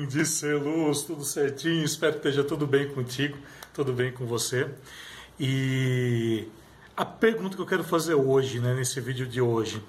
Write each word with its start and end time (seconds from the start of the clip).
bem, 0.00 0.06
disse 0.06 0.46
Luz, 0.54 1.02
tudo 1.02 1.24
certinho. 1.24 1.84
Espero 1.84 2.12
que 2.12 2.18
esteja 2.18 2.44
tudo 2.44 2.66
bem 2.66 2.88
contigo, 2.88 3.36
tudo 3.74 3.92
bem 3.92 4.12
com 4.12 4.26
você. 4.26 4.68
E 5.38 6.48
a 6.96 7.04
pergunta 7.04 7.56
que 7.56 7.62
eu 7.62 7.66
quero 7.66 7.84
fazer 7.84 8.14
hoje, 8.14 8.60
né, 8.60 8.74
nesse 8.74 9.00
vídeo 9.00 9.26
de 9.26 9.40
hoje, 9.40 9.82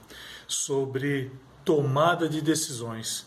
sobre 0.48 1.32
tomada 1.64 2.28
de 2.28 2.42
decisões. 2.42 3.26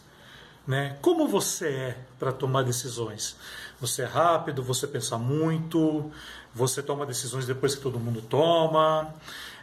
Né? 0.66 0.96
Como 1.00 1.28
você 1.28 1.68
é 1.68 1.98
para 2.18 2.32
tomar 2.32 2.62
decisões? 2.62 3.36
Você 3.80 4.02
é 4.02 4.06
rápido, 4.06 4.62
você 4.62 4.86
pensa 4.86 5.18
muito, 5.18 6.10
você 6.54 6.82
toma 6.82 7.04
decisões 7.04 7.46
depois 7.46 7.74
que 7.74 7.82
todo 7.82 8.00
mundo 8.00 8.22
toma, 8.22 9.14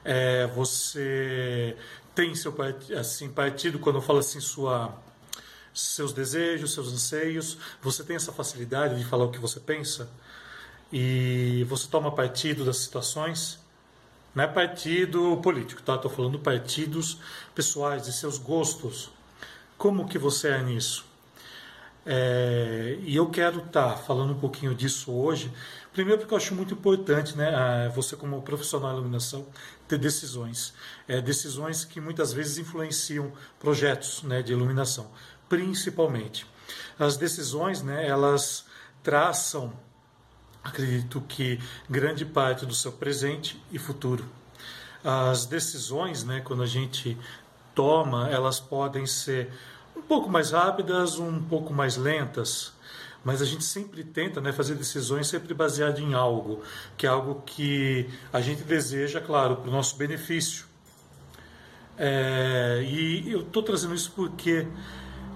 é, 0.06 0.46
você 0.48 1.76
tem 2.14 2.36
seu 2.36 2.54
assim, 3.00 3.30
partido, 3.30 3.80
quando 3.80 3.96
eu 3.96 4.02
falo 4.02 4.20
assim, 4.20 4.40
sua 4.40 4.94
seus 5.74 6.14
desejos, 6.14 6.74
seus 6.74 6.92
anseios, 6.92 7.58
você 7.82 8.04
tem 8.04 8.16
essa 8.16 8.32
facilidade 8.32 8.98
de 8.98 9.06
falar 9.06 9.26
o 9.26 9.32
que 9.32 9.40
você 9.40 9.60
pensa 9.60 10.10
e 10.92 11.66
você 11.70 11.88
toma 11.88 12.12
partido 12.12 12.66
das 12.66 12.78
situações. 12.78 13.60
Não 14.36 14.44
é 14.44 14.48
partido 14.48 15.38
político, 15.38 15.82
tá? 15.82 15.96
Estou 15.96 16.12
falando 16.12 16.40
partidos 16.40 17.18
pessoais, 17.54 18.04
de 18.04 18.14
seus 18.14 18.38
gostos. 18.38 19.10
Como 19.78 20.08
que 20.08 20.18
você 20.18 20.50
é 20.50 20.62
nisso? 20.62 21.06
É, 22.06 22.98
e 23.02 23.16
eu 23.16 23.30
quero 23.30 23.60
estar 23.60 23.92
tá 23.92 23.98
falando 23.98 24.32
um 24.32 24.40
pouquinho 24.40 24.74
disso 24.74 25.12
hoje. 25.12 25.52
Primeiro 25.94 26.20
porque 26.20 26.34
eu 26.34 26.38
acho 26.38 26.56
muito 26.56 26.74
importante, 26.74 27.36
né, 27.38 27.92
você 27.94 28.16
como 28.16 28.42
profissional 28.42 28.92
de 28.92 29.00
iluminação, 29.00 29.46
ter 29.88 29.98
decisões. 29.98 30.74
É, 31.08 31.22
decisões 31.22 31.84
que 31.84 32.00
muitas 32.00 32.32
vezes 32.32 32.58
influenciam 32.58 33.32
projetos 33.60 34.24
né, 34.24 34.42
de 34.42 34.54
iluminação 34.54 35.12
principalmente. 35.52 36.48
As 36.98 37.18
decisões, 37.18 37.84
né, 37.84 38.08
elas 38.08 38.64
traçam, 39.04 39.74
acredito 40.64 41.20
que, 41.28 41.60
grande 41.90 42.24
parte 42.24 42.66
do 42.66 42.74
seu 42.74 42.94
presente 42.94 43.62
e 43.70 43.78
futuro. 43.78 44.26
As 45.04 45.46
decisões, 45.46 46.24
né, 46.24 46.40
quando 46.40 46.64
a 46.64 46.66
gente 46.66 47.18
toma, 47.76 48.30
elas 48.30 48.62
podem 48.62 49.06
ser 49.06 49.52
um 49.94 50.02
pouco 50.02 50.30
mais 50.30 50.52
rápidas, 50.52 51.20
um 51.20 51.44
pouco 51.44 51.74
mais 51.74 51.98
lentas, 51.98 52.72
mas 53.22 53.42
a 53.42 53.46
gente 53.46 53.66
sempre 53.66 54.06
tenta 54.06 54.40
né, 54.40 54.54
fazer 54.54 54.76
decisões 54.76 55.28
sempre 55.28 55.54
baseado 55.54 56.00
em 56.00 56.14
algo, 56.14 56.64
que 56.96 57.06
é 57.06 57.10
algo 57.10 57.44
que 57.46 58.10
a 58.32 58.40
gente 58.40 58.64
deseja, 58.64 59.20
claro, 59.20 59.58
para 59.58 59.70
o 59.70 59.72
nosso 59.72 59.98
benefício. 59.98 60.66
É, 61.98 62.86
e 62.88 63.30
eu 63.30 63.42
estou 63.42 63.62
trazendo 63.62 63.94
isso 63.94 64.14
porque 64.16 64.66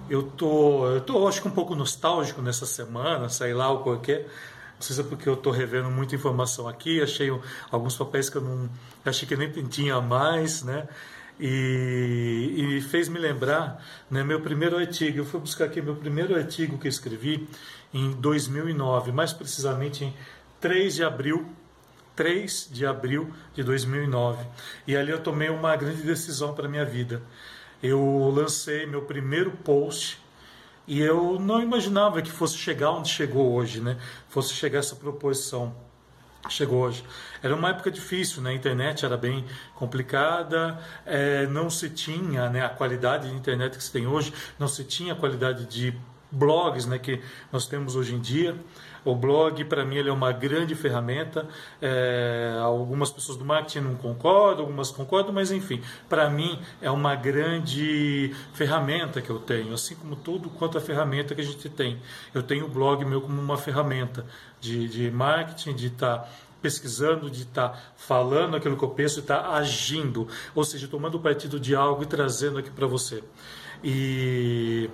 eu 0.09 0.23
tô, 0.23 0.88
eu 0.88 1.02
tô 1.02 1.28
acho 1.28 1.42
que 1.42 1.48
um 1.48 1.52
pouco 1.52 1.75
nostálgico 1.75 2.42
nessa 2.42 2.66
semana, 2.66 3.30
sei 3.30 3.53
lá 3.53 3.72
o 3.72 3.80
qualquer. 3.80 4.28
Não 4.75 4.81
sei 4.81 4.95
se 4.95 5.02
é 5.02 5.03
porque 5.03 5.28
eu 5.28 5.36
estou 5.36 5.53
revendo 5.53 5.89
muita 5.89 6.16
informação 6.16 6.67
aqui, 6.67 7.02
achei 7.02 7.30
alguns 7.72 7.95
papéis 7.95 8.30
que 8.30 8.38
eu 8.38 8.42
não 8.42 8.70
achei 9.06 9.28
que 9.28 9.36
nem 9.36 9.50
tinha 9.50 10.02
mais, 10.02 10.64
né? 10.64 10.88
E, 11.39 12.78
e 12.78 12.81
fez 12.81 13.09
me 13.09 13.20
lembrar, 13.20 13.83
né, 14.09 14.23
meu 14.23 14.42
primeiro 14.42 14.78
artigo. 14.78 15.20
Eu 15.20 15.26
fui 15.26 15.39
buscar 15.39 15.66
aqui 15.66 15.81
meu 15.81 15.95
primeiro 15.95 16.36
artigo 16.36 16.78
que 16.78 16.88
escrevi 16.88 17.48
em 17.94 18.11
2009, 18.11 19.11
mais 19.11 19.33
precisamente 19.33 20.06
em 20.06 20.14
3 20.59 20.95
de 20.95 21.03
abril 21.03 21.45
3 22.16 22.70
de 22.72 22.86
abril 22.86 23.31
de 23.53 23.64
2009. 23.64 24.45
E 24.88 24.95
ali 24.95 25.11
eu 25.11 25.20
tomei 25.20 25.50
uma 25.50 25.76
grande 25.76 26.02
decisão 26.02 26.53
para 26.53 26.67
minha 26.67 26.86
vida 26.86 27.22
eu 27.86 28.31
lancei 28.33 28.86
meu 28.86 29.02
primeiro 29.03 29.52
post 29.52 30.19
e 30.88 31.02
eu 31.02 31.39
não 31.39 31.61
imaginava 31.61 32.22
que 32.22 32.31
fosse 32.31 32.58
chegar 32.58 32.92
onde 32.92 33.09
chegou 33.09 33.53
hoje, 33.53 33.81
né? 33.81 33.97
Fosse 34.30 34.53
chegar 34.53 34.80
essa 34.80 34.95
proporção. 34.95 35.75
Chegou 36.47 36.83
hoje. 36.83 37.03
Era 37.42 37.55
uma 37.55 37.69
época 37.69 37.89
difícil, 37.89 38.42
né? 38.42 38.52
A 38.52 38.53
internet 38.53 39.03
era 39.03 39.17
bem 39.17 39.44
complicada, 39.73 40.80
é, 41.04 41.48
não 41.48 41.71
se 41.71 41.89
tinha 41.89 42.49
né, 42.49 42.64
a 42.64 42.70
qualidade 42.70 43.27
de 43.30 43.36
internet 43.36 43.77
que 43.77 43.83
se 43.83 43.92
tem 43.92 44.05
hoje, 44.05 44.32
não 44.59 44.67
se 44.67 44.83
tinha 44.83 45.14
a 45.14 45.15
qualidade 45.15 45.65
de 45.65 45.98
blogs 46.35 46.85
né, 46.85 46.99
que 46.99 47.21
nós 47.51 47.65
temos 47.65 47.95
hoje 47.95 48.13
em 48.13 48.19
dia. 48.19 48.55
O 49.03 49.13
blog, 49.13 49.63
para 49.65 49.85
mim, 49.85 49.97
ele 49.97 50.09
é 50.09 50.11
uma 50.11 50.31
grande 50.31 50.73
ferramenta. 50.73 51.47
É, 51.79 52.57
algumas 52.59 53.11
pessoas 53.11 53.37
do 53.37 53.45
marketing 53.45 53.81
não 53.81 53.95
concordam, 53.95 54.65
algumas 54.65 54.89
concordam, 54.89 55.31
mas 55.31 55.51
enfim, 55.51 55.79
para 56.09 56.27
mim 56.27 56.59
é 56.81 56.89
uma 56.89 57.15
grande 57.15 58.35
ferramenta 58.53 59.21
que 59.21 59.29
eu 59.29 59.37
tenho, 59.37 59.75
assim 59.75 59.95
como 59.95 60.15
tudo 60.15 60.49
quanto 60.49 60.79
a 60.79 60.81
ferramenta 60.81 61.35
que 61.35 61.41
a 61.41 61.43
gente 61.43 61.69
tem. 61.69 61.99
Eu 62.33 62.41
tenho 62.41 62.65
o 62.65 62.67
blog 62.67 63.05
meu 63.05 63.21
como 63.21 63.39
uma 63.39 63.57
ferramenta 63.57 64.25
de, 64.59 64.87
de 64.87 65.11
marketing, 65.11 65.73
de 65.73 65.87
estar. 65.87 66.17
Tá 66.17 66.29
pesquisando, 66.61 67.29
de 67.29 67.43
estar 67.43 67.69
tá 67.69 67.79
falando 67.95 68.55
aquilo 68.55 68.75
que 68.75 68.83
eu 68.83 68.89
penso, 68.89 69.15
de 69.15 69.21
estar 69.21 69.43
tá 69.43 69.52
agindo, 69.52 70.27
ou 70.55 70.63
seja, 70.63 70.87
tomando 70.87 71.19
partido 71.19 71.59
de 71.59 71.75
algo 71.75 72.02
e 72.02 72.07
trazendo 72.07 72.57
aqui 72.57 72.71
para 72.71 72.87
você. 72.87 73.23
E 73.83 74.89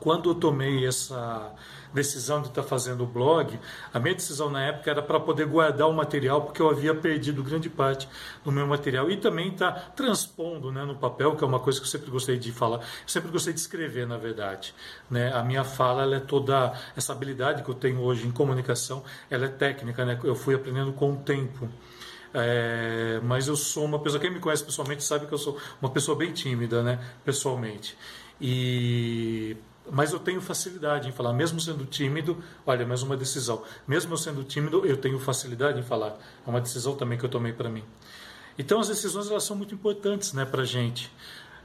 quando 0.00 0.30
eu 0.30 0.34
tomei 0.34 0.86
essa 0.86 1.54
decisão 1.92 2.40
de 2.40 2.48
estar 2.48 2.62
fazendo 2.62 3.04
o 3.04 3.06
blog, 3.06 3.58
a 3.92 3.98
minha 3.98 4.14
decisão 4.14 4.48
na 4.48 4.62
época 4.64 4.90
era 4.90 5.02
para 5.02 5.18
poder 5.18 5.46
guardar 5.46 5.88
o 5.88 5.92
material, 5.92 6.42
porque 6.42 6.62
eu 6.62 6.70
havia 6.70 6.94
perdido 6.94 7.42
grande 7.42 7.68
parte 7.68 8.08
do 8.44 8.52
meu 8.52 8.66
material 8.66 9.10
e 9.10 9.16
também 9.16 9.48
estar 9.48 9.72
tá 9.72 9.80
transpondo 9.94 10.70
né, 10.70 10.84
no 10.84 10.96
papel, 10.96 11.36
que 11.36 11.44
é 11.44 11.46
uma 11.46 11.60
coisa 11.60 11.80
que 11.80 11.86
eu 11.86 11.90
sempre 11.90 12.10
gostei 12.10 12.38
de 12.38 12.52
falar, 12.52 12.78
eu 12.78 13.08
sempre 13.08 13.30
gostei 13.30 13.52
de 13.52 13.60
escrever, 13.60 14.06
na 14.06 14.16
verdade. 14.16 14.74
Né? 15.10 15.32
A 15.32 15.42
minha 15.42 15.64
fala, 15.64 16.14
é 16.14 16.20
toda 16.20 16.72
essa 16.96 17.12
habilidade 17.12 17.62
que 17.62 17.68
eu 17.68 17.74
tenho 17.74 18.00
hoje 18.00 18.26
em 18.26 18.30
comunicação, 18.30 19.02
ela 19.28 19.46
é 19.46 19.48
técnica, 19.48 20.04
né? 20.04 20.18
eu 20.24 20.34
fui 20.34 20.54
aprendendo 20.54 20.92
com 20.92 21.12
o 21.12 21.16
tempo. 21.16 21.68
É, 22.32 23.20
mas 23.24 23.48
eu 23.48 23.56
sou 23.56 23.84
uma 23.84 23.98
pessoa, 23.98 24.20
quem 24.20 24.30
me 24.30 24.38
conhece 24.38 24.62
pessoalmente 24.62 25.02
sabe 25.02 25.26
que 25.26 25.32
eu 25.32 25.38
sou 25.38 25.58
uma 25.82 25.90
pessoa 25.90 26.16
bem 26.16 26.32
tímida, 26.32 26.80
né, 26.80 27.00
pessoalmente. 27.24 27.96
E 28.40 29.56
mas 29.90 30.12
eu 30.12 30.18
tenho 30.18 30.40
facilidade 30.40 31.08
em 31.08 31.12
falar, 31.12 31.32
mesmo 31.32 31.60
sendo 31.60 31.84
tímido. 31.84 32.42
Olha, 32.66 32.86
mais 32.86 33.02
uma 33.02 33.16
decisão. 33.16 33.62
Mesmo 33.86 34.12
eu 34.12 34.16
sendo 34.16 34.44
tímido, 34.44 34.86
eu 34.86 34.96
tenho 34.96 35.18
facilidade 35.18 35.80
em 35.80 35.82
falar. 35.82 36.18
É 36.46 36.50
uma 36.50 36.60
decisão 36.60 36.94
também 36.94 37.18
que 37.18 37.24
eu 37.24 37.28
tomei 37.28 37.52
para 37.52 37.68
mim. 37.68 37.84
Então, 38.58 38.80
as 38.80 38.88
decisões 38.88 39.30
elas 39.30 39.44
são 39.44 39.56
muito 39.56 39.74
importantes, 39.74 40.32
né, 40.32 40.44
para 40.44 40.64
gente. 40.64 41.10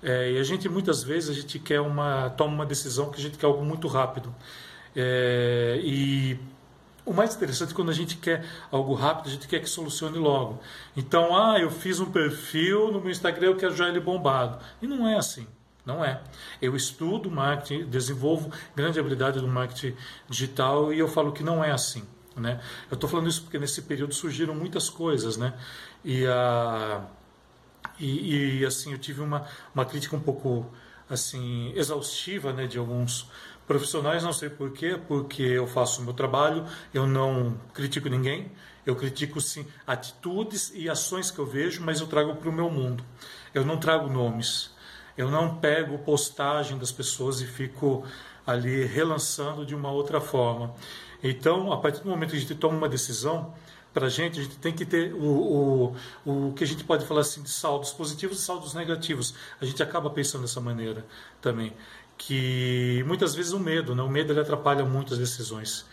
É, 0.02 0.32
e 0.32 0.38
a 0.38 0.44
gente 0.44 0.70
muitas 0.70 1.04
vezes 1.04 1.30
a 1.30 1.34
gente 1.34 1.58
quer 1.58 1.82
uma 1.82 2.30
toma 2.30 2.54
uma 2.54 2.66
decisão 2.66 3.10
que 3.10 3.20
a 3.20 3.22
gente 3.22 3.38
quer 3.38 3.46
algo 3.46 3.64
muito 3.66 3.88
rápido. 3.88 4.34
É, 4.96 5.80
e 5.84 6.40
o 7.06 7.14
mais 7.14 7.36
interessante 7.36 7.72
é 7.72 7.76
quando 7.76 7.90
a 7.92 7.94
gente 7.94 8.18
quer 8.18 8.46
algo 8.72 8.94
rápido, 8.94 9.28
a 9.28 9.32
gente 9.32 9.48
quer 9.48 9.60
que 9.60 9.70
solucione 9.70 10.18
logo. 10.18 10.60
Então, 10.96 11.36
ah, 11.36 11.60
eu 11.60 11.70
fiz 11.70 12.00
um 12.00 12.12
perfil 12.12 12.92
no 12.92 13.00
meu 13.00 13.12
Instagram, 13.12 13.48
eu 13.48 13.56
quero 13.56 13.76
já 13.76 13.88
ele 13.88 14.00
bombado. 14.00 14.60
E 14.82 14.88
não 14.88 15.08
é 15.08 15.18
assim. 15.18 15.48
Não 15.86 16.04
é. 16.04 16.22
Eu 16.62 16.76
estudo 16.76 17.30
marketing, 17.30 17.86
desenvolvo 17.86 18.52
grande 18.76 19.00
habilidade 19.00 19.40
do 19.40 19.48
marketing 19.48 19.96
digital 20.28 20.92
e 20.92 21.00
eu 21.00 21.08
falo 21.08 21.32
que 21.32 21.44
não 21.44 21.64
é 21.64 21.72
assim. 21.72 22.04
Né? 22.36 22.60
Eu 22.90 22.96
estou 22.96 23.10
falando 23.10 23.30
isso 23.30 23.44
porque 23.44 23.58
nesse 23.58 23.82
período 23.84 24.14
surgiram 24.14 24.54
muitas 24.54 24.90
coisas, 24.90 25.38
né? 25.38 25.54
E, 26.04 26.26
a, 26.26 27.06
e, 27.98 28.60
e, 28.60 28.66
assim 28.66 28.92
eu 28.92 28.98
tive 28.98 29.22
uma, 29.22 29.48
uma 29.74 29.86
crítica 29.86 30.16
um 30.16 30.20
pouco 30.20 30.70
assim 31.10 31.72
exaustiva, 31.76 32.52
né, 32.52 32.68
de 32.68 32.78
alguns 32.78 33.30
profissionais. 33.66 34.24
Não 34.24 34.34
sei 34.34 34.50
por 34.50 34.72
quê, 34.72 35.00
porque 35.08 35.44
eu 35.44 35.66
faço 35.66 36.02
o 36.02 36.04
meu 36.04 36.14
trabalho, 36.14 36.66
eu 36.94 37.08
não 37.08 37.58
critico 37.74 38.10
ninguém. 38.10 38.52
Eu 38.86 38.96
critico 38.96 39.42
sim 39.42 39.66
atitudes 39.88 40.72
e 40.76 40.90
ações 40.90 41.32
que 41.32 41.40
eu 41.40 41.46
vejo, 41.46 41.82
mas 41.84 42.02
eu 42.02 42.08
trago 42.08 42.36
para 42.36 42.50
o 42.50 42.54
meu 42.54 42.70
mundo. 42.70 43.04
Eu 43.54 43.66
não 43.66 43.80
trago 43.80 44.10
nomes. 44.10 44.75
Eu 45.18 45.30
não 45.30 45.56
pego 45.56 45.98
postagem 46.00 46.78
das 46.78 46.92
pessoas 46.92 47.42
e 47.42 47.48
fico 47.48 48.04
ali 48.46 48.86
relançando 48.86 49.66
de 49.66 49.74
uma 49.74 49.92
outra 49.92 50.20
forma. 50.20 50.74
Então, 51.24 51.72
a 51.72 51.78
partir 51.78 52.02
do 52.04 52.10
momento 52.10 52.32
que 52.32 52.38
a 52.38 52.40
gente 52.40 52.56
toma 52.56 52.78
uma 52.78 52.90
decisão, 52.90 53.54
para 53.96 54.08
a 54.08 54.10
gente, 54.10 54.42
a 54.42 54.44
gente 54.44 54.58
tem 54.58 54.74
que 54.74 54.86
ter 54.86 55.14
o, 55.14 55.96
o, 56.26 56.50
o 56.50 56.54
que 56.54 56.66
a 56.66 56.68
gente 56.68 56.84
pode 56.84 57.06
falar 57.06 57.22
assim 57.22 57.42
de 57.42 57.50
saldos 57.50 57.94
positivos 57.94 58.40
e 58.40 58.42
saldos 58.42 58.74
negativos. 58.74 59.34
A 59.60 59.66
gente 59.66 59.82
acaba 59.82 60.10
pensando 60.10 60.42
dessa 60.42 60.60
maneira 60.60 61.06
também. 61.42 61.72
Que 62.18 63.04
muitas 63.08 63.34
vezes 63.34 63.54
o 63.54 63.60
medo, 63.60 63.96
né? 63.96 64.04
o 64.04 64.10
medo 64.10 64.34
ele 64.34 64.42
atrapalha 64.42 64.84
muito 64.84 65.14
as 65.14 65.20
decisões. 65.20 65.86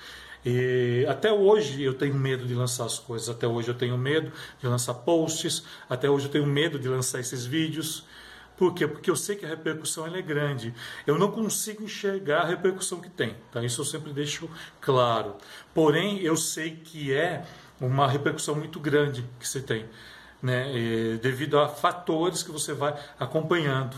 E 0.44 1.06
até 1.08 1.32
hoje 1.32 1.80
eu 1.84 1.94
tenho 1.94 2.14
medo 2.16 2.44
de 2.44 2.54
lançar 2.54 2.86
as 2.86 2.98
coisas, 2.98 3.28
até 3.28 3.46
hoje 3.46 3.68
eu 3.68 3.74
tenho 3.74 3.96
medo 3.96 4.32
de 4.60 4.66
lançar 4.66 4.94
posts, 4.94 5.62
até 5.88 6.10
hoje 6.10 6.26
eu 6.26 6.30
tenho 6.30 6.46
medo 6.46 6.80
de 6.80 6.88
lançar 6.88 7.20
esses 7.20 7.46
vídeos. 7.46 8.04
Por 8.62 8.74
quê? 8.74 8.86
Porque 8.86 9.10
eu 9.10 9.16
sei 9.16 9.34
que 9.34 9.44
a 9.44 9.48
repercussão 9.48 10.06
é 10.06 10.22
grande. 10.22 10.72
Eu 11.04 11.18
não 11.18 11.32
consigo 11.32 11.82
enxergar 11.82 12.42
a 12.42 12.46
repercussão 12.46 13.00
que 13.00 13.10
tem. 13.10 13.34
Tá? 13.50 13.60
Isso 13.64 13.80
eu 13.80 13.84
sempre 13.84 14.12
deixo 14.12 14.48
claro. 14.80 15.34
Porém, 15.74 16.20
eu 16.20 16.36
sei 16.36 16.76
que 16.76 17.12
é 17.12 17.44
uma 17.80 18.06
repercussão 18.06 18.54
muito 18.54 18.78
grande 18.78 19.28
que 19.40 19.48
você 19.48 19.60
tem, 19.60 19.84
né? 20.40 20.72
E, 20.78 21.18
devido 21.18 21.58
a 21.58 21.66
fatores 21.66 22.44
que 22.44 22.52
você 22.52 22.72
vai 22.72 22.96
acompanhando. 23.18 23.96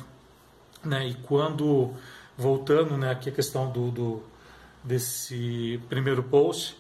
Né? 0.83 1.09
E 1.09 1.15
quando, 1.15 1.93
voltando 2.35 2.97
né, 2.97 3.11
aqui 3.11 3.29
a 3.29 3.33
questão 3.33 3.71
do, 3.71 3.91
do, 3.91 4.23
desse 4.83 5.79
primeiro 5.91 6.23
post, 6.23 6.75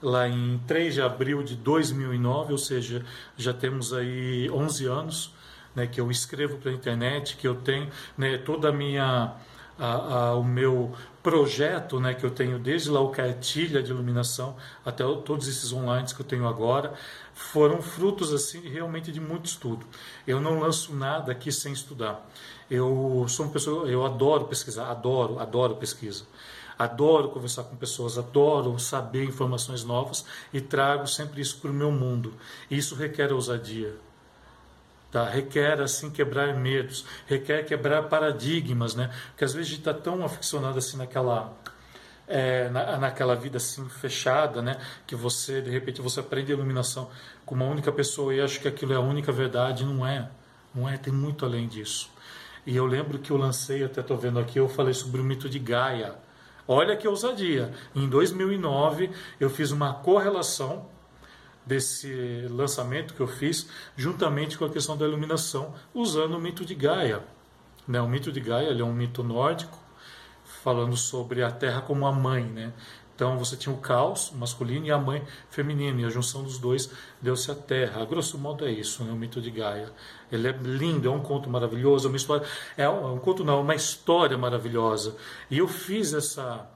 lá 0.00 0.28
em 0.28 0.56
3 0.68 0.94
de 0.94 1.02
abril 1.02 1.42
de 1.42 1.56
2009, 1.56 2.52
ou 2.52 2.58
seja, 2.58 3.04
já 3.36 3.52
temos 3.52 3.92
aí 3.92 4.48
11 4.48 4.86
anos 4.86 5.37
né, 5.78 5.86
que 5.86 6.00
eu 6.00 6.10
escrevo 6.10 6.58
para 6.58 6.70
a 6.70 6.74
internet, 6.74 7.36
que 7.36 7.46
eu 7.46 7.54
tenho 7.54 7.88
né, 8.16 8.36
toda 8.36 8.68
a 8.68 8.72
minha 8.72 9.34
a, 9.78 9.86
a, 9.86 10.34
o 10.34 10.42
meu 10.42 10.92
projeto, 11.22 12.00
né, 12.00 12.12
que 12.12 12.26
eu 12.26 12.30
tenho 12.30 12.58
desde 12.58 12.90
lá 12.90 13.00
o 13.00 13.10
cartilha 13.10 13.80
de 13.80 13.92
iluminação 13.92 14.56
até 14.84 15.04
todos 15.24 15.46
esses 15.46 15.72
online 15.72 16.08
que 16.12 16.20
eu 16.20 16.26
tenho 16.26 16.48
agora, 16.48 16.94
foram 17.32 17.80
frutos 17.80 18.32
assim 18.32 18.60
realmente 18.68 19.12
de 19.12 19.20
muito 19.20 19.46
estudo. 19.46 19.86
Eu 20.26 20.40
não 20.40 20.58
lanço 20.58 20.92
nada 20.94 21.30
aqui 21.30 21.52
sem 21.52 21.72
estudar. 21.72 22.28
Eu 22.68 23.24
sou 23.28 23.46
uma 23.46 23.52
pessoa, 23.52 23.86
eu 23.88 24.04
adoro 24.04 24.46
pesquisar, 24.46 24.90
adoro, 24.90 25.38
adoro 25.38 25.76
pesquisa. 25.76 26.24
Adoro 26.76 27.30
conversar 27.30 27.64
com 27.64 27.76
pessoas, 27.76 28.18
adoro 28.18 28.78
saber 28.78 29.24
informações 29.24 29.84
novas 29.84 30.24
e 30.52 30.60
trago 30.60 31.06
sempre 31.06 31.40
isso 31.40 31.58
para 31.58 31.70
o 31.70 31.74
meu 31.74 31.90
mundo. 31.90 32.34
Isso 32.70 32.94
requer 32.94 33.32
ousadia, 33.32 33.96
Tá? 35.10 35.24
Requer 35.24 35.80
assim 35.80 36.10
quebrar 36.10 36.54
medos, 36.54 37.04
requer 37.26 37.64
quebrar 37.64 38.02
paradigmas, 38.04 38.94
né? 38.94 39.10
Porque 39.30 39.44
às 39.44 39.54
vezes 39.54 39.68
a 39.68 39.70
gente 39.70 39.80
está 39.80 39.94
tão 39.94 40.22
aficionado 40.22 40.76
assim 40.78 40.98
naquela 40.98 41.56
é, 42.26 42.68
na, 42.68 42.98
naquela 42.98 43.34
vida 43.34 43.56
assim 43.56 43.88
fechada, 43.88 44.60
né? 44.60 44.78
Que 45.06 45.16
você 45.16 45.62
de 45.62 45.70
repente 45.70 46.02
você 46.02 46.20
aprende 46.20 46.52
a 46.52 46.54
iluminação 46.54 47.08
com 47.46 47.54
uma 47.54 47.64
única 47.64 47.90
pessoa 47.90 48.34
e 48.34 48.40
acha 48.40 48.60
que 48.60 48.68
aquilo 48.68 48.92
é 48.92 48.96
a 48.96 49.00
única 49.00 49.32
verdade, 49.32 49.82
não 49.82 50.06
é? 50.06 50.28
Não 50.74 50.86
é? 50.86 50.98
Tem 50.98 51.12
muito 51.12 51.46
além 51.46 51.66
disso. 51.66 52.10
E 52.66 52.76
eu 52.76 52.84
lembro 52.84 53.18
que 53.18 53.30
eu 53.30 53.38
lancei, 53.38 53.82
até 53.82 54.02
estou 54.02 54.18
vendo 54.18 54.38
aqui, 54.38 54.58
eu 54.58 54.68
falei 54.68 54.92
sobre 54.92 55.22
o 55.22 55.24
mito 55.24 55.48
de 55.48 55.58
Gaia. 55.58 56.16
Olha 56.66 56.94
que 56.94 57.08
ousadia! 57.08 57.72
Em 57.94 58.06
2009 58.06 59.10
eu 59.40 59.48
fiz 59.48 59.70
uma 59.70 59.94
correlação 59.94 60.86
desse 61.68 62.46
lançamento 62.48 63.12
que 63.12 63.20
eu 63.20 63.28
fiz, 63.28 63.68
juntamente 63.94 64.56
com 64.56 64.64
a 64.64 64.70
questão 64.70 64.96
da 64.96 65.06
iluminação, 65.06 65.74
usando 65.94 66.34
o 66.34 66.40
mito 66.40 66.64
de 66.64 66.74
Gaia. 66.74 67.22
Né? 67.86 68.00
O 68.00 68.08
mito 68.08 68.32
de 68.32 68.40
Gaia 68.40 68.70
é 68.70 68.82
um 68.82 68.92
mito 68.92 69.22
nórdico, 69.22 69.78
falando 70.62 70.96
sobre 70.96 71.42
a 71.42 71.50
Terra 71.50 71.82
como 71.82 72.06
a 72.06 72.12
mãe. 72.12 72.44
Né? 72.44 72.72
Então 73.14 73.38
você 73.38 73.54
tinha 73.54 73.74
o 73.74 73.78
caos 73.78 74.32
masculino 74.34 74.86
e 74.86 74.90
a 74.90 74.96
mãe 74.96 75.22
feminina, 75.50 76.00
e 76.00 76.04
a 76.06 76.08
junção 76.08 76.42
dos 76.42 76.56
dois 76.56 76.90
deu-se 77.20 77.50
a 77.50 77.54
Terra. 77.54 78.00
A 78.00 78.06
grosso 78.06 78.38
modo 78.38 78.64
é 78.64 78.70
isso, 78.70 79.04
né? 79.04 79.12
o 79.12 79.16
mito 79.16 79.38
de 79.38 79.50
Gaia. 79.50 79.92
Ele 80.32 80.48
é 80.48 80.52
lindo, 80.52 81.06
é 81.06 81.10
um 81.10 81.20
conto 81.20 81.50
maravilhoso, 81.50 82.06
é 82.06 82.10
uma 82.10 82.16
história, 82.16 82.46
é 82.78 82.88
um, 82.88 83.08
é 83.08 83.12
um 83.12 83.18
conto 83.18 83.44
não, 83.44 83.58
é 83.58 83.60
uma 83.60 83.74
história 83.74 84.38
maravilhosa. 84.38 85.14
E 85.50 85.58
eu 85.58 85.68
fiz 85.68 86.14
essa 86.14 86.66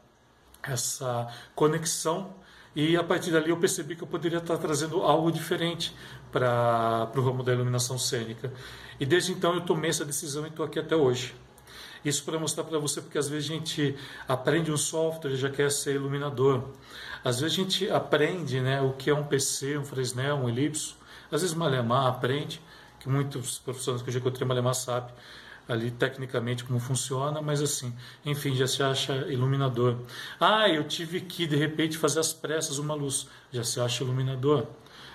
essa 0.62 1.26
conexão 1.56 2.34
e 2.74 2.96
a 2.96 3.04
partir 3.04 3.30
dali 3.30 3.50
eu 3.50 3.56
percebi 3.56 3.94
que 3.94 4.02
eu 4.02 4.08
poderia 4.08 4.38
estar 4.38 4.56
trazendo 4.56 5.02
algo 5.02 5.30
diferente 5.30 5.94
para 6.30 7.10
o 7.14 7.20
ramo 7.20 7.42
da 7.42 7.52
iluminação 7.52 7.98
cênica. 7.98 8.52
E 8.98 9.04
desde 9.04 9.32
então 9.32 9.54
eu 9.54 9.60
tomei 9.60 9.90
essa 9.90 10.04
decisão 10.04 10.44
e 10.44 10.48
estou 10.48 10.64
aqui 10.64 10.78
até 10.78 10.96
hoje. 10.96 11.34
Isso 12.04 12.24
para 12.24 12.38
mostrar 12.38 12.64
para 12.64 12.78
você, 12.78 13.00
porque 13.00 13.18
às 13.18 13.28
vezes 13.28 13.50
a 13.50 13.54
gente 13.54 13.96
aprende 14.26 14.72
um 14.72 14.76
software 14.76 15.32
e 15.32 15.36
já 15.36 15.50
quer 15.50 15.70
ser 15.70 15.94
iluminador. 15.94 16.70
Às 17.22 17.40
vezes 17.40 17.58
a 17.58 17.62
gente 17.62 17.90
aprende 17.90 18.60
né, 18.60 18.80
o 18.80 18.92
que 18.92 19.10
é 19.10 19.14
um 19.14 19.22
PC, 19.22 19.78
um 19.78 19.84
Fresnel, 19.84 20.36
um 20.36 20.48
Ellipso. 20.48 20.96
Às 21.30 21.42
vezes 21.42 21.54
Malemar 21.54 22.06
aprende, 22.06 22.60
que 22.98 23.08
muitos 23.08 23.58
profissionais 23.58 24.02
que 24.02 24.08
eu 24.08 24.14
já 24.14 24.18
encontrei 24.18 24.46
Malemar 24.46 24.74
sabem 24.74 25.14
ali 25.72 25.90
tecnicamente 25.90 26.64
como 26.64 26.78
funciona, 26.78 27.40
mas 27.40 27.62
assim, 27.62 27.92
enfim, 28.24 28.54
já 28.54 28.66
se 28.66 28.82
acha 28.82 29.14
iluminador. 29.28 29.96
Ah, 30.40 30.68
eu 30.68 30.84
tive 30.84 31.20
que 31.20 31.46
de 31.46 31.56
repente 31.56 31.98
fazer 31.98 32.20
as 32.20 32.32
pressas 32.32 32.78
uma 32.78 32.94
luz, 32.94 33.26
já 33.52 33.64
se 33.64 33.80
acha 33.80 34.04
iluminador. 34.04 34.66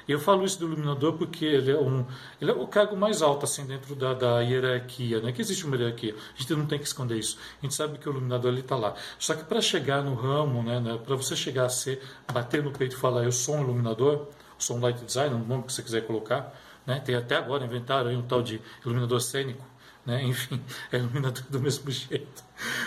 Eu 0.08 0.20
falo 0.20 0.46
isso 0.46 0.58
do 0.58 0.68
iluminador 0.68 1.14
porque 1.14 1.44
ele 1.44 1.70
é, 1.70 1.78
um, 1.78 2.06
ele 2.40 2.50
é 2.50 2.54
o 2.54 2.66
cargo 2.66 2.96
mais 2.96 3.22
alto 3.22 3.44
assim 3.44 3.66
dentro 3.66 3.94
da, 3.94 4.14
da 4.14 4.40
hierarquia, 4.40 5.20
né? 5.20 5.34
Que 5.34 5.42
existe 5.42 5.66
uma 5.66 5.76
hierarquia. 5.76 6.16
A 6.34 6.42
gente 6.42 6.54
não 6.54 6.66
tem 6.66 6.80
que 6.80 6.86
esconder 6.86 7.18
isso. 7.18 7.38
A 7.62 7.66
gente 7.66 7.76
sabe 7.76 7.98
que 7.98 8.08
o 8.08 8.12
iluminador 8.12 8.52
ele 8.52 8.62
está 8.62 8.78
lá. 8.78 8.96
Só 9.20 9.36
que 9.36 9.44
para 9.44 9.60
chegar 9.60 10.02
no 10.02 10.16
ramo, 10.16 10.64
né, 10.64 10.80
né 10.80 10.98
para 10.98 11.16
você 11.16 11.36
chegar 11.36 11.66
a 11.66 11.70
ser, 11.70 12.02
bater 12.32 12.64
no 12.64 12.72
peito 12.72 12.96
e 12.96 13.00
falar 13.00 13.26
eu 13.26 13.34
sou 13.34 13.56
um 13.58 13.64
iluminador, 13.64 14.28
sou 14.58 14.78
um 14.78 14.82
light 14.82 15.04
designer, 15.04 15.38
no 15.38 15.46
nome 15.46 15.64
que 15.64 15.74
você 15.74 15.84
quiser 15.84 16.08
colocar, 16.08 16.54
né? 16.86 17.02
Tem 17.04 17.16
até 17.16 17.36
agora 17.36 17.66
inventaram 17.66 18.10
aí 18.10 18.16
um 18.16 18.22
tal 18.22 18.42
de 18.42 18.62
iluminador 18.86 19.20
cênico 19.20 19.66
né? 20.08 20.24
Enfim, 20.24 20.64
é 20.92 20.98
iluminador 20.98 21.44
do 21.50 21.60
mesmo 21.60 21.92
jeito. 21.92 22.44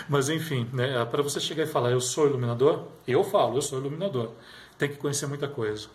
Mas 0.09 0.27
enfim, 0.27 0.67
né? 0.73 1.05
para 1.05 1.21
você 1.21 1.39
chegar 1.39 1.63
e 1.63 1.67
falar 1.67 1.91
eu 1.91 2.01
sou 2.01 2.25
iluminador, 2.27 2.87
eu 3.07 3.23
falo, 3.23 3.57
eu 3.57 3.61
sou 3.61 3.79
iluminador. 3.79 4.31
Tem 4.77 4.89
que 4.89 4.97
conhecer 4.97 5.27
muita 5.27 5.47
coisa. 5.47 5.87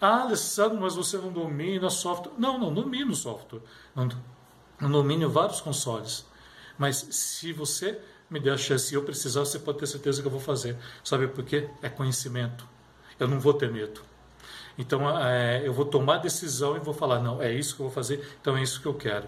Ah, 0.00 0.22
Alessandro, 0.22 0.78
mas 0.80 0.96
você 0.96 1.16
não 1.16 1.32
domina 1.32 1.88
software. 1.88 2.32
Não, 2.36 2.58
não 2.58 2.74
domino 2.74 3.14
software. 3.14 3.60
Não, 3.94 4.08
não 4.80 4.90
domino 4.90 5.30
vários 5.30 5.60
consoles. 5.60 6.26
Mas 6.76 6.96
se 6.96 7.52
você 7.52 7.98
me 8.28 8.40
der 8.40 8.54
a 8.54 8.56
chance 8.58 8.92
e 8.92 8.96
eu 8.96 9.04
precisar, 9.04 9.40
você 9.40 9.58
pode 9.58 9.78
ter 9.78 9.86
certeza 9.86 10.20
que 10.20 10.26
eu 10.26 10.32
vou 10.32 10.40
fazer. 10.40 10.76
Sabe 11.04 11.28
por 11.28 11.44
quê? 11.44 11.70
É 11.80 11.88
conhecimento. 11.88 12.68
Eu 13.18 13.28
não 13.28 13.38
vou 13.38 13.54
ter 13.54 13.70
medo. 13.70 14.02
Então 14.76 15.08
é, 15.18 15.66
eu 15.66 15.72
vou 15.72 15.86
tomar 15.86 16.18
decisão 16.18 16.76
e 16.76 16.80
vou 16.80 16.92
falar, 16.92 17.20
não, 17.20 17.40
é 17.40 17.50
isso 17.52 17.76
que 17.76 17.80
eu 17.80 17.86
vou 17.86 17.94
fazer, 17.94 18.36
então 18.40 18.56
é 18.56 18.62
isso 18.62 18.80
que 18.82 18.86
eu 18.86 18.92
quero. 18.92 19.26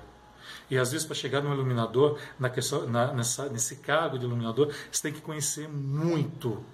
E 0.70 0.78
às 0.78 0.92
vezes, 0.92 1.06
para 1.06 1.14
chegar 1.14 1.42
no 1.42 1.52
iluminador, 1.52 2.18
na 2.38 2.50
questão, 2.50 2.86
na, 2.88 3.12
nessa, 3.12 3.48
nesse 3.48 3.76
cargo 3.76 4.18
de 4.18 4.24
iluminador, 4.24 4.72
você 4.90 5.02
tem 5.02 5.12
que 5.12 5.20
conhecer 5.20 5.68
muito 5.68 6.64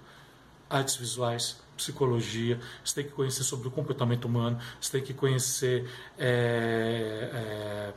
artes 0.69 0.95
visuais, 0.95 1.61
psicologia, 1.77 2.59
você 2.83 2.95
tem 2.95 3.05
que 3.05 3.11
conhecer 3.11 3.43
sobre 3.43 3.67
o 3.67 3.71
comportamento 3.71 4.25
humano, 4.25 4.59
você 4.79 4.93
tem 4.93 5.01
que 5.01 5.13
conhecer 5.13 5.89
é, 6.17 7.29
é, 7.33 7.93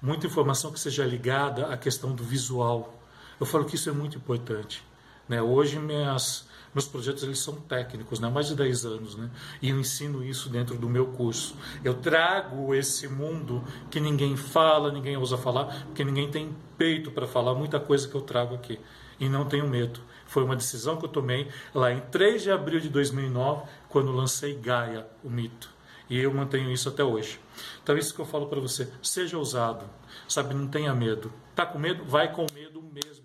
muita 0.00 0.26
informação 0.26 0.72
que 0.72 0.80
seja 0.80 1.04
ligada 1.04 1.66
à 1.66 1.76
questão 1.76 2.14
do 2.14 2.24
visual. 2.24 2.98
Eu 3.38 3.46
falo 3.46 3.64
que 3.64 3.74
isso 3.74 3.88
é 3.88 3.92
muito 3.92 4.16
importante. 4.16 4.84
Né? 5.28 5.40
Hoje, 5.40 5.78
minhas 5.78 6.48
meus 6.74 6.86
projetos 6.86 7.22
eles 7.22 7.38
são 7.38 7.54
técnicos, 7.56 8.20
né? 8.20 8.28
há 8.28 8.30
mais 8.30 8.46
de 8.46 8.54
10 8.54 8.84
anos, 8.86 9.16
né? 9.16 9.30
e 9.60 9.70
eu 9.70 9.78
ensino 9.78 10.24
isso 10.24 10.48
dentro 10.48 10.76
do 10.76 10.88
meu 10.88 11.06
curso. 11.06 11.56
Eu 11.84 11.94
trago 11.94 12.74
esse 12.74 13.08
mundo 13.08 13.64
que 13.90 13.98
ninguém 13.98 14.36
fala, 14.36 14.92
ninguém 14.92 15.16
ousa 15.16 15.36
falar, 15.36 15.84
porque 15.86 16.04
ninguém 16.04 16.30
tem 16.30 16.54
peito 16.78 17.10
para 17.10 17.26
falar 17.26 17.54
muita 17.54 17.80
coisa 17.80 18.08
que 18.08 18.14
eu 18.14 18.22
trago 18.22 18.54
aqui. 18.54 18.78
E 19.18 19.28
não 19.28 19.44
tenho 19.44 19.68
medo. 19.68 20.00
Foi 20.26 20.44
uma 20.44 20.56
decisão 20.56 20.96
que 20.96 21.04
eu 21.04 21.08
tomei 21.08 21.48
lá 21.74 21.92
em 21.92 22.00
3 22.00 22.42
de 22.42 22.50
abril 22.50 22.80
de 22.80 22.88
2009, 22.88 23.64
quando 23.88 24.12
lancei 24.12 24.54
Gaia, 24.54 25.06
o 25.22 25.28
mito. 25.28 25.68
E 26.08 26.18
eu 26.18 26.32
mantenho 26.32 26.72
isso 26.72 26.88
até 26.88 27.04
hoje. 27.04 27.38
Então, 27.82 27.96
isso 27.96 28.12
que 28.12 28.20
eu 28.20 28.26
falo 28.26 28.46
para 28.46 28.60
você: 28.60 28.92
seja 29.00 29.38
ousado, 29.38 29.84
sabe? 30.28 30.54
Não 30.54 30.66
tenha 30.66 30.92
medo. 30.92 31.32
Tá 31.54 31.64
com 31.64 31.78
medo? 31.78 32.04
Vai 32.04 32.32
com 32.32 32.46
medo 32.52 32.82
mesmo. 32.82 33.24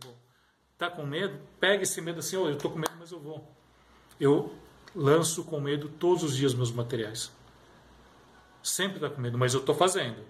Tá 0.78 0.90
com 0.90 1.06
medo? 1.06 1.40
Pega 1.60 1.84
esse 1.84 2.00
medo 2.02 2.20
assim, 2.20 2.36
oh, 2.38 2.48
eu 2.48 2.58
tô 2.58 2.70
com 2.70 2.78
medo, 2.78 2.92
mas 3.06 3.12
eu 3.12 3.20
vou. 3.20 3.48
Eu 4.20 4.52
lanço 4.96 5.44
com 5.44 5.60
medo 5.60 5.88
todos 5.88 6.24
os 6.24 6.36
dias 6.36 6.56
meus 6.56 6.72
materiais. 6.72 7.32
Sempre 8.64 9.00
tá 9.00 9.08
com 9.08 9.22
medo, 9.22 9.38
mas 9.38 9.54
eu 9.54 9.60
estou 9.60 9.76
fazendo, 9.76 10.24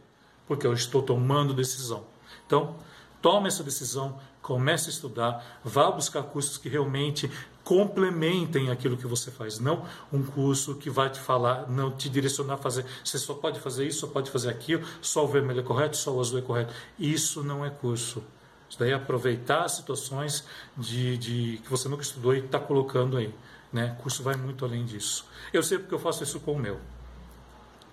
porque 0.46 0.68
eu 0.68 0.74
estou 0.74 1.02
tomando 1.02 1.54
decisão. 1.54 2.06
Então, 2.46 2.76
tome 3.22 3.48
essa 3.48 3.64
decisão, 3.64 4.20
comece 4.42 4.90
a 4.90 4.92
estudar, 4.92 5.62
vá 5.64 5.90
buscar 5.90 6.24
cursos 6.24 6.58
que 6.58 6.68
realmente 6.68 7.32
complementem 7.64 8.70
aquilo 8.70 8.98
que 8.98 9.08
você 9.08 9.32
faz, 9.32 9.58
não 9.58 9.86
um 10.12 10.22
curso 10.22 10.76
que 10.76 10.90
vai 10.90 11.10
te 11.10 11.22
falar, 11.22 11.70
não 11.70 11.90
te 11.96 12.10
direcionar 12.10 12.56
a 12.56 12.58
fazer, 12.58 12.86
você 13.02 13.18
só 13.18 13.36
pode 13.36 13.62
fazer 13.62 13.88
isso, 13.88 14.02
só 14.02 14.08
pode 14.08 14.30
fazer 14.30 14.50
aquilo, 14.50 14.86
só 15.02 15.24
o 15.24 15.30
vermelho 15.30 15.62
é 15.62 15.64
correto, 15.64 15.96
só 15.96 16.14
o 16.14 16.20
azul 16.20 16.40
é 16.40 16.42
correto. 16.42 16.74
Isso 17.00 17.42
não 17.42 17.64
é 17.64 17.70
curso. 17.70 18.22
Isso 18.70 18.80
daí 18.80 18.92
é 18.92 18.94
aproveitar 18.94 19.68
situações 19.68 20.44
de, 20.76 21.18
de 21.18 21.58
que 21.64 21.70
você 21.70 21.88
nunca 21.88 22.04
estudou 22.04 22.36
e 22.36 22.40
está 22.40 22.60
colocando 22.60 23.18
aí. 23.18 23.34
Né? 23.72 23.96
O 23.98 24.04
curso 24.04 24.24
vai 24.24 24.36
muito 24.36 24.66
além 24.66 24.86
disso. 24.86 25.26
Eu 25.52 25.62
sei 25.62 25.78
porque 25.78 25.94
eu 25.94 26.00
faço 26.00 26.24
isso 26.24 26.40
com 26.40 26.54
o 26.54 26.60
meu. 26.60 26.80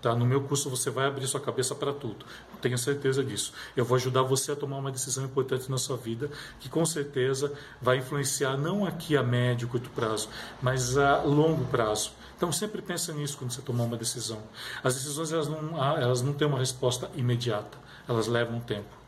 Tá? 0.02 0.17
No 0.17 0.26
meu 0.26 0.43
curso 0.43 0.69
você 0.69 0.91
vai 0.91 1.07
abrir 1.07 1.26
sua 1.29 1.41
cabeça 1.41 1.76
para 1.76 1.93
tudo. 1.93 2.26
Tenha 2.61 2.76
certeza 2.76 3.23
disso. 3.23 3.52
Eu 3.76 3.85
vou 3.85 3.97
ajudar 3.97 4.23
você 4.23 4.50
a 4.50 4.57
tomar 4.57 4.79
uma 4.79 4.91
decisão 4.91 5.25
importante 5.25 5.71
na 5.71 5.79
sua 5.79 5.97
vida, 5.97 6.29
que 6.59 6.69
com 6.69 6.85
certeza 6.85 7.52
vai 7.81 7.99
influenciar 7.99 8.57
não 8.57 8.85
aqui 8.85 9.17
a 9.17 9.23
médio, 9.23 9.69
curto 9.69 9.91
prazo, 9.91 10.29
mas 10.61 10.99
a 10.99 11.23
longo 11.23 11.64
prazo. 11.67 12.12
Então 12.37 12.50
sempre 12.50 12.83
pensa 12.83 13.12
nisso 13.12 13.38
quando 13.38 13.52
você 13.52 13.62
tomar 13.62 13.85
uma 13.85 13.97
decisão. 13.97 14.43
As 14.83 14.95
decisões 14.95 15.33
elas 15.33 15.49
não, 15.49 15.97
elas 15.97 16.23
não 16.23 16.33
têm 16.33 16.49
uma 16.49 16.59
resposta 16.59 17.09
imediata, 17.14 17.79
elas 18.09 18.26
levam 18.26 18.59
tempo. 18.59 19.01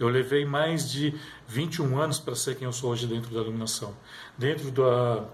Eu 0.00 0.08
levei 0.08 0.46
mais 0.46 0.90
de 0.90 1.14
21 1.46 2.00
anos 2.00 2.18
para 2.18 2.34
ser 2.34 2.56
quem 2.56 2.64
eu 2.64 2.72
sou 2.72 2.90
hoje 2.90 3.06
dentro 3.06 3.34
da 3.34 3.42
iluminação. 3.42 3.94
Dentro 4.38 4.70
da, 4.70 5.26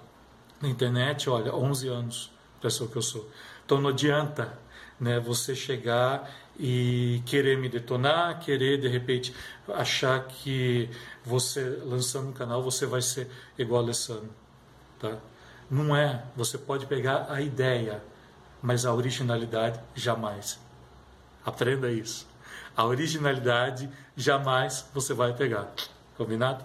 internet, 0.69 1.31
olha, 1.31 1.55
11 1.55 1.87
anos 1.87 2.33
para 2.61 2.69
ser 2.69 2.83
o 2.83 2.89
que 2.89 2.97
eu 2.97 3.03
sou. 3.03 3.31
Então 3.65 3.81
não 3.81 3.91
adianta 3.91 4.59
né, 4.99 5.21
você 5.21 5.55
chegar 5.55 6.29
e 6.59 7.23
querer 7.27 7.57
me 7.57 7.69
detonar, 7.69 8.41
querer 8.41 8.81
de 8.81 8.89
repente 8.89 9.33
achar 9.69 10.27
que 10.27 10.91
você 11.25 11.63
lançando 11.85 12.31
um 12.31 12.33
canal 12.33 12.61
você 12.61 12.87
vai 12.87 13.03
ser 13.03 13.29
igual 13.57 13.83
a 13.83 13.85
Alessandro, 13.85 14.31
tá? 14.99 15.17
Não 15.71 15.95
é. 15.95 16.25
Você 16.35 16.59
pode 16.59 16.87
pegar 16.87 17.27
a 17.31 17.41
ideia, 17.41 18.03
mas 18.61 18.85
a 18.85 18.93
originalidade 18.93 19.81
jamais. 19.95 20.59
Aprenda 21.45 21.91
isso. 21.91 22.27
A 22.77 22.85
originalidade 22.85 23.89
jamais 24.17 24.89
você 24.95 25.15
vai 25.15 25.33
pegar. 25.35 25.73
Combinado? 26.17 26.65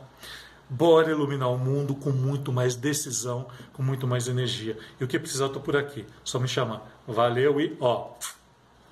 Bora 0.69 1.11
iluminar 1.11 1.49
o 1.49 1.57
mundo 1.57 1.93
com 1.93 2.11
muito 2.11 2.53
mais 2.53 2.75
decisão, 2.75 3.47
com 3.73 3.83
muito 3.83 4.07
mais 4.07 4.27
energia. 4.27 4.77
E 4.99 5.03
o 5.03 5.07
que 5.07 5.19
precisar, 5.19 5.47
estou 5.47 5.61
por 5.61 5.75
aqui. 5.75 6.05
Só 6.23 6.39
me 6.39 6.47
chamar. 6.47 6.81
Valeu 7.05 7.59
e 7.59 7.75
ó. 7.79 8.11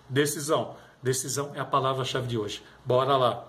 Decisão. 0.10 0.75
Decisão 1.01 1.51
é 1.55 1.60
a 1.62 1.65
palavra-chave 1.65 2.27
de 2.27 2.38
hoje. 2.38 2.62
Bora 2.84 3.15
lá. 3.15 3.49